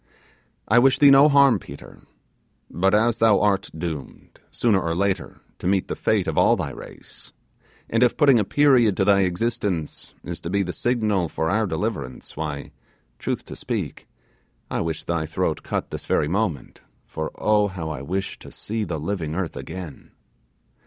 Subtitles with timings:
[0.67, 2.01] I wish thee no harm, Pedro;
[2.71, 6.71] but as thou art doomed, sooner or later, to meet the fate of all thy
[6.71, 7.33] race;
[7.87, 11.67] and if putting a period to thy existence is to be the signal for our
[11.67, 12.71] deliverance, why
[13.19, 14.07] truth to speak
[14.71, 17.67] I wish thy throat cut this very moment; for, oh!
[17.67, 20.13] how I wish to see the living earth again!